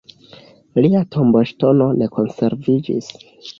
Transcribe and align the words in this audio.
Lia 0.85 1.01
tomboŝtono 1.17 1.91
ne 2.01 2.09
konserviĝis. 2.19 3.15